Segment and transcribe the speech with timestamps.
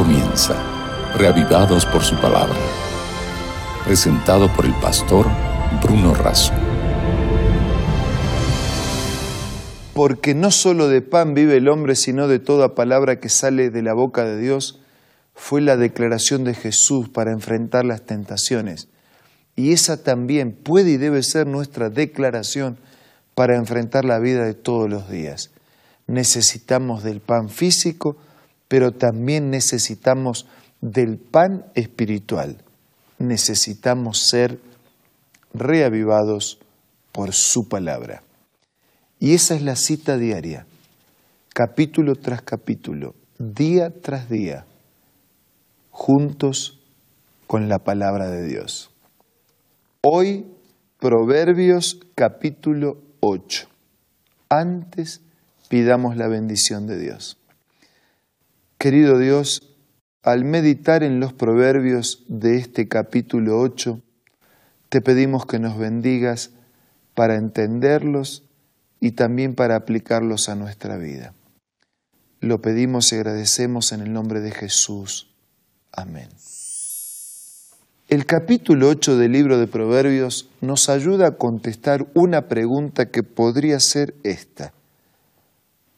[0.00, 0.56] comienza,
[1.18, 2.56] reavivados por su palabra.
[3.84, 5.26] Presentado por el pastor
[5.82, 6.54] Bruno Razo.
[9.92, 13.82] Porque no solo de pan vive el hombre, sino de toda palabra que sale de
[13.82, 14.80] la boca de Dios,
[15.34, 18.88] fue la declaración de Jesús para enfrentar las tentaciones.
[19.54, 22.78] Y esa también puede y debe ser nuestra declaración
[23.34, 25.50] para enfrentar la vida de todos los días.
[26.06, 28.16] Necesitamos del pan físico,
[28.70, 30.46] pero también necesitamos
[30.80, 32.62] del pan espiritual.
[33.18, 34.60] Necesitamos ser
[35.52, 36.60] reavivados
[37.10, 38.22] por su palabra.
[39.18, 40.66] Y esa es la cita diaria,
[41.52, 44.66] capítulo tras capítulo, día tras día,
[45.90, 46.78] juntos
[47.48, 48.92] con la palabra de Dios.
[50.00, 50.46] Hoy,
[51.00, 53.66] Proverbios capítulo 8.
[54.48, 55.22] Antes
[55.68, 57.39] pidamos la bendición de Dios.
[58.80, 59.60] Querido Dios,
[60.22, 64.00] al meditar en los proverbios de este capítulo 8,
[64.88, 66.52] te pedimos que nos bendigas
[67.14, 68.42] para entenderlos
[68.98, 71.34] y también para aplicarlos a nuestra vida.
[72.40, 75.30] Lo pedimos y agradecemos en el nombre de Jesús.
[75.92, 76.30] Amén.
[78.08, 83.78] El capítulo 8 del libro de Proverbios nos ayuda a contestar una pregunta que podría
[83.78, 84.72] ser esta.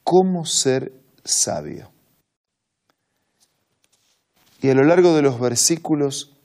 [0.03, 1.92] ¿Cómo ser sabio?
[4.63, 6.37] Y a lo largo de los versículos,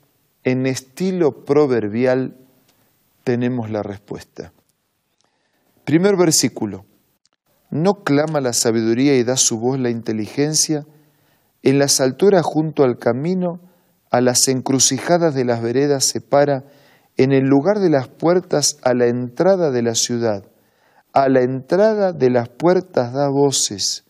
[0.44, 2.36] en estilo proverbial,
[3.24, 4.54] tenemos la respuesta.
[5.86, 6.86] Primer versículo.
[7.70, 10.84] ¿No clama la sabiduría y da su voz la inteligencia?
[11.62, 13.60] En las alturas junto al camino,
[14.10, 16.64] a las encrucijadas de las veredas se para,
[17.18, 20.44] en el lugar de las puertas a la entrada de la ciudad.
[21.14, 24.06] A la entrada de las puertas da voces.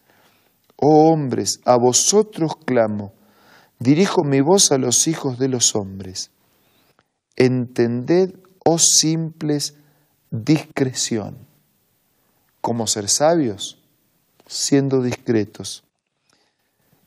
[0.78, 3.17] Oh hombres, a vosotros clamo
[3.80, 6.32] Dirijo mi voz a los hijos de los hombres.
[7.36, 8.34] Entended,
[8.66, 9.76] oh simples,
[10.32, 11.38] discreción.
[12.62, 13.80] ¿Cómo ser sabios?
[14.48, 15.84] Siendo discretos.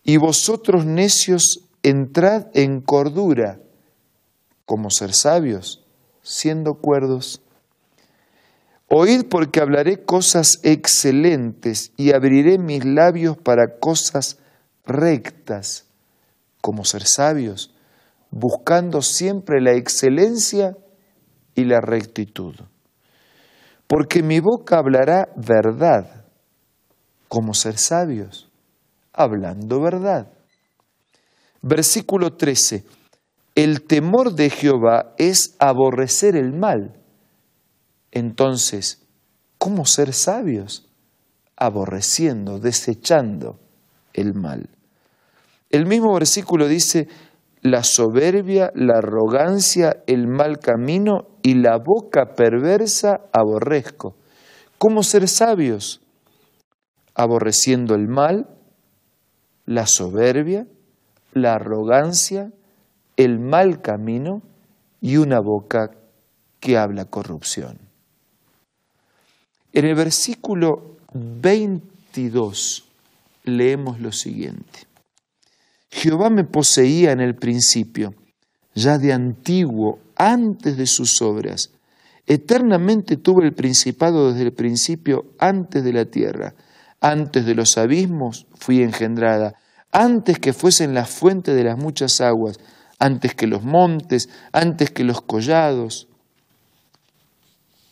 [0.05, 3.59] Y vosotros necios, entrad en cordura.
[4.65, 5.83] ¿Cómo ser sabios?
[6.23, 7.43] Siendo cuerdos.
[8.87, 14.39] Oíd porque hablaré cosas excelentes y abriré mis labios para cosas
[14.85, 15.90] rectas
[16.61, 17.75] como ser sabios,
[18.31, 20.77] buscando siempre la excelencia
[21.55, 22.55] y la rectitud.
[23.87, 26.25] Porque mi boca hablará verdad,
[27.29, 28.49] como ser sabios,
[29.13, 30.33] hablando verdad.
[31.63, 32.85] Versículo 13.
[33.55, 36.95] El temor de Jehová es aborrecer el mal.
[38.13, 39.03] Entonces,
[39.59, 40.89] ¿cómo ser sabios?
[41.57, 43.59] Aborreciendo, desechando
[44.15, 44.71] el mal.
[45.71, 47.09] El mismo versículo dice,
[47.63, 54.17] la soberbia, la arrogancia, el mal camino y la boca perversa aborrezco.
[54.79, 56.01] ¿Cómo ser sabios?
[57.15, 58.49] Aborreciendo el mal,
[59.67, 60.67] la soberbia,
[61.33, 62.51] la arrogancia,
[63.17, 64.43] el mal camino
[65.01, 65.91] y una boca
[66.59, 67.79] que habla corrupción.
[69.73, 72.85] En el versículo 22
[73.45, 74.90] leemos lo siguiente.
[75.91, 78.15] Jehová me poseía en el principio,
[78.75, 81.71] ya de antiguo, antes de sus obras.
[82.27, 86.55] Eternamente tuve el principado desde el principio, antes de la tierra.
[87.01, 89.55] Antes de los abismos fui engendrada,
[89.91, 92.61] antes que fuesen la fuente de las muchas aguas,
[92.99, 96.09] antes que los montes, antes que los collados.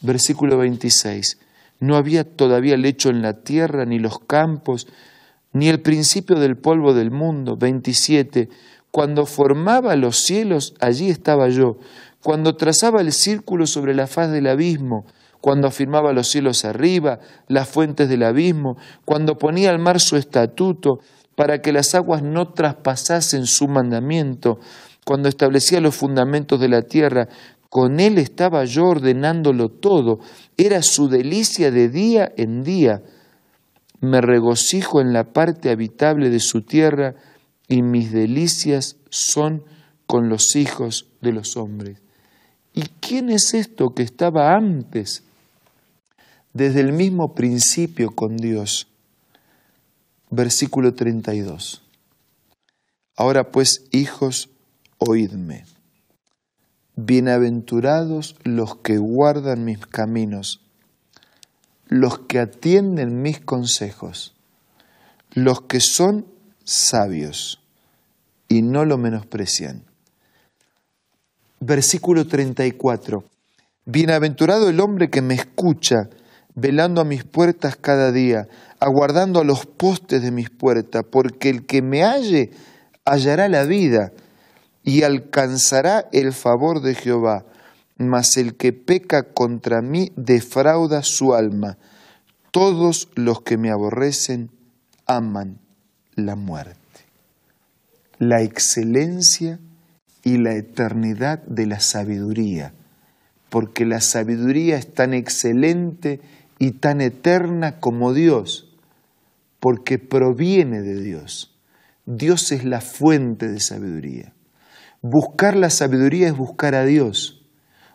[0.03, 1.39] Versículo 26.
[1.81, 4.87] No había todavía lecho en la tierra, ni los campos,
[5.53, 7.57] ni el principio del polvo del mundo.
[7.57, 8.49] 27.
[8.91, 11.77] Cuando formaba los cielos, allí estaba yo.
[12.23, 15.07] Cuando trazaba el círculo sobre la faz del abismo,
[15.41, 20.99] cuando afirmaba los cielos arriba, las fuentes del abismo, cuando ponía al mar su estatuto,
[21.37, 24.59] para que las aguas no traspasasen su mandamiento,
[25.05, 27.29] cuando establecía los fundamentos de la tierra,
[27.71, 30.19] con él estaba yo ordenándolo todo,
[30.57, 33.03] era su delicia de día en día
[34.01, 37.15] me regocijo en la parte habitable de su tierra
[37.67, 39.65] y mis delicias son
[40.07, 42.01] con los hijos de los hombres.
[42.73, 45.25] ¿Y quién es esto que estaba antes,
[46.53, 48.87] desde el mismo principio con Dios?
[50.31, 51.83] Versículo 32.
[53.17, 54.51] Ahora pues, hijos,
[54.99, 55.65] oídme.
[56.95, 60.61] Bienaventurados los que guardan mis caminos
[61.89, 64.35] los que atienden mis consejos,
[65.33, 66.27] los que son
[66.65, 67.61] sabios
[68.47, 69.85] y no lo menosprecian.
[71.61, 73.25] Versículo 34.
[73.87, 76.09] Bienaventurado el hombre que me escucha,
[76.55, 78.47] velando a mis puertas cada día,
[78.81, 82.51] aguardando a los postes de mis puertas, porque el que me halle
[83.05, 84.13] hallará la vida
[84.85, 87.45] y alcanzará el favor de Jehová,
[87.99, 91.77] mas el que peca contra mí defrauda su alma.
[92.51, 94.51] Todos los que me aborrecen
[95.07, 95.59] aman
[96.15, 96.79] la muerte.
[98.19, 99.61] La excelencia
[100.25, 102.73] y la eternidad de la sabiduría
[103.49, 106.21] porque la sabiduría es tan excelente
[106.59, 108.77] y tan eterna como Dios,
[109.61, 111.57] porque proviene de Dios.
[112.05, 114.33] Dios es la fuente de sabiduría.
[115.03, 117.38] Buscar la sabiduría es buscar a Dios.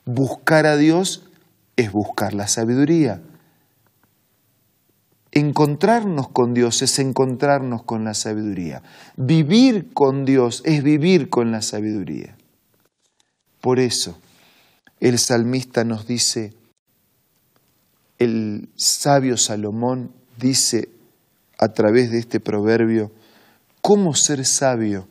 [0.05, 1.23] Buscar a Dios
[1.75, 3.21] es buscar la sabiduría.
[5.31, 8.83] Encontrarnos con Dios es encontrarnos con la sabiduría.
[9.17, 12.37] Vivir con Dios es vivir con la sabiduría.
[13.61, 14.19] Por eso,
[14.99, 16.53] el salmista nos dice,
[18.19, 20.89] el sabio Salomón dice
[21.57, 23.11] a través de este proverbio,
[23.81, 25.07] ¿cómo ser sabio?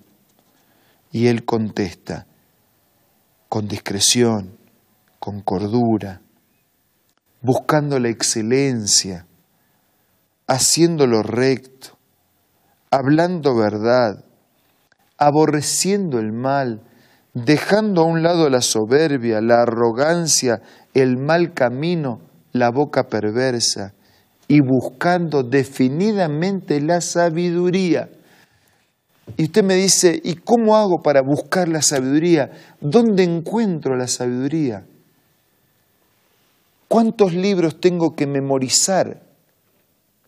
[1.11, 2.27] Y él contesta,
[3.49, 4.57] con discreción,
[5.23, 6.21] con cordura,
[7.43, 9.25] buscando la excelencia,
[10.49, 11.97] haciendo lo recto,
[12.91, 14.25] hablando verdad,
[15.19, 16.83] aborreciendo el mal,
[17.35, 20.61] dejando a un lado la soberbia, la arrogancia,
[20.93, 23.95] el mal camino, la boca perversa,
[24.49, 28.11] y buscando definidamente la sabiduría.
[29.37, 32.51] Y usted me dice, ¿y cómo hago para buscar la sabiduría?
[32.81, 34.85] ¿Dónde encuentro la sabiduría?
[36.93, 39.23] ¿Cuántos libros tengo que memorizar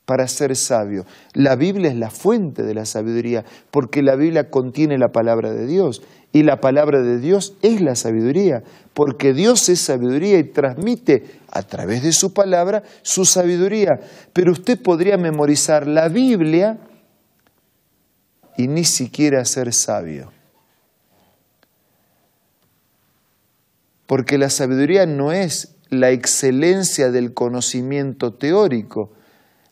[0.07, 1.05] para ser sabio?
[1.35, 5.67] La Biblia es la fuente de la sabiduría, porque la Biblia contiene la palabra de
[5.67, 6.01] Dios
[6.33, 8.63] y la palabra de Dios es la sabiduría,
[8.95, 14.01] porque Dios es sabiduría y transmite a través de su palabra su sabiduría.
[14.33, 16.79] Pero usted podría memorizar la Biblia
[18.57, 20.33] y ni siquiera ser sabio.
[24.07, 29.13] Porque la sabiduría no es la excelencia del conocimiento teórico,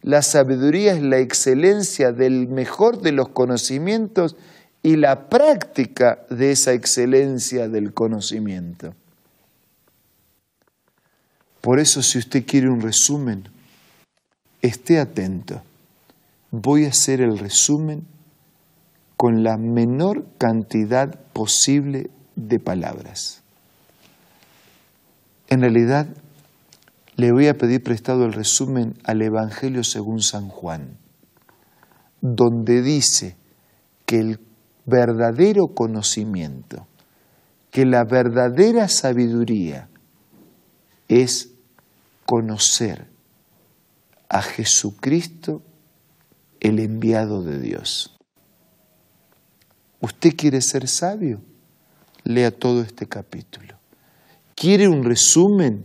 [0.03, 4.37] la sabiduría es la excelencia del mejor de los conocimientos
[4.83, 8.95] y la práctica de esa excelencia del conocimiento.
[11.61, 13.45] Por eso si usted quiere un resumen,
[14.61, 15.63] esté atento.
[16.51, 18.05] Voy a hacer el resumen
[19.17, 23.42] con la menor cantidad posible de palabras.
[25.52, 26.06] En realidad,
[27.16, 30.96] le voy a pedir prestado el resumen al Evangelio según San Juan,
[32.22, 33.37] donde dice
[34.06, 34.40] que el
[34.87, 36.87] verdadero conocimiento,
[37.70, 39.90] que la verdadera sabiduría
[41.08, 41.50] es
[42.25, 43.10] conocer
[44.31, 45.60] a Jesucristo,
[46.60, 48.16] el enviado de Dios.
[50.00, 51.43] ¿Usted quiere ser sabio?
[52.25, 53.81] Lea todo este capítulo.
[54.62, 55.85] ¿Quiere un resumen?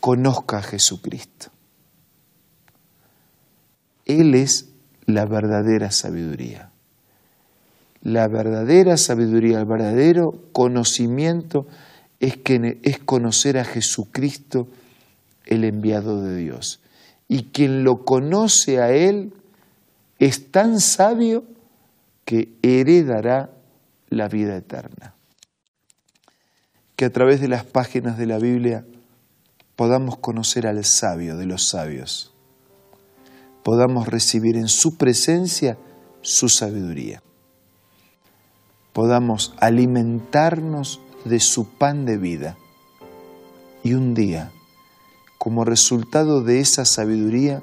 [0.00, 1.48] Conozca a Jesucristo.
[4.06, 4.70] Él es
[5.04, 6.70] la verdadera sabiduría.
[8.00, 11.66] La verdadera sabiduría, el verdadero conocimiento
[12.20, 14.66] es, que, es conocer a Jesucristo,
[15.44, 16.80] el enviado de Dios.
[17.28, 19.34] Y quien lo conoce a Él
[20.18, 21.44] es tan sabio
[22.24, 23.50] que heredará
[24.08, 25.16] la vida eterna.
[27.00, 28.84] Que a través de las páginas de la Biblia
[29.74, 32.30] podamos conocer al sabio de los sabios
[33.62, 35.78] podamos recibir en su presencia
[36.22, 37.22] su sabiduría.
[38.92, 42.58] Podamos alimentarnos de su pan de vida
[43.82, 44.50] y un día,
[45.38, 47.62] como resultado de esa sabiduría,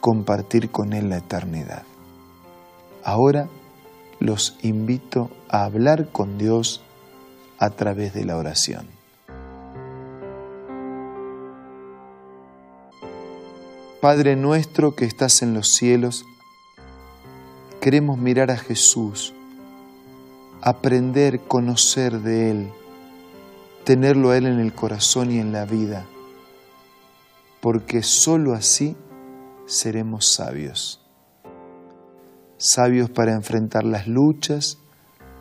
[0.00, 1.82] compartir con Él la eternidad.
[3.02, 3.48] Ahora
[4.20, 6.82] los invito a hablar con Dios
[7.58, 8.86] a través de la oración.
[14.00, 16.24] Padre nuestro que estás en los cielos,
[17.80, 19.34] queremos mirar a Jesús,
[20.60, 22.72] aprender, conocer de Él,
[23.84, 26.06] tenerlo a Él en el corazón y en la vida,
[27.60, 28.96] porque sólo así
[29.66, 31.02] seremos sabios.
[32.58, 34.78] Sabios para enfrentar las luchas,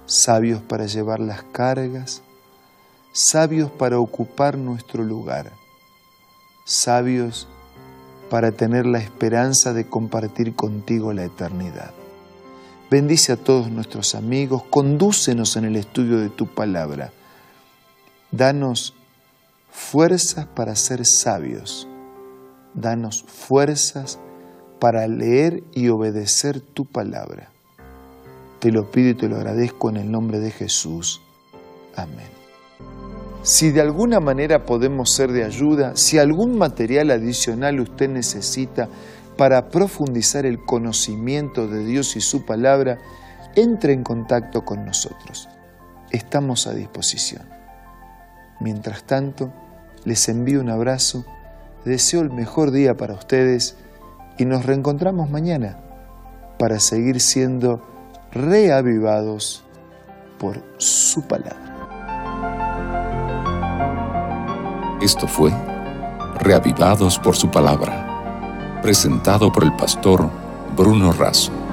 [0.05, 2.21] sabios para llevar las cargas,
[3.11, 5.51] sabios para ocupar nuestro lugar,
[6.65, 7.47] sabios
[8.29, 11.91] para tener la esperanza de compartir contigo la eternidad.
[12.89, 17.11] Bendice a todos nuestros amigos, condúcenos en el estudio de tu palabra.
[18.31, 18.93] Danos
[19.71, 21.87] fuerzas para ser sabios.
[22.73, 24.19] Danos fuerzas
[24.79, 27.54] para leer y obedecer tu palabra.
[28.65, 31.21] Te lo pido y te lo agradezco en el nombre de Jesús.
[31.95, 32.25] Amén.
[33.43, 38.89] Si de alguna manera podemos ser de ayuda, si algún material adicional usted necesita
[39.37, 42.97] para profundizar el conocimiento de Dios y su palabra,
[43.55, 45.47] entre en contacto con nosotros.
[46.09, 47.43] Estamos a disposición.
[48.59, 49.53] Mientras tanto,
[50.05, 51.23] les envío un abrazo,
[51.85, 53.75] deseo el mejor día para ustedes
[54.39, 55.77] y nos reencontramos mañana
[56.57, 57.93] para seguir siendo
[58.35, 59.63] reavivados
[60.37, 61.55] por su palabra.
[65.01, 65.51] Esto fue
[66.39, 70.29] Reavivados por su palabra, presentado por el pastor
[70.75, 71.64] Bruno Razo.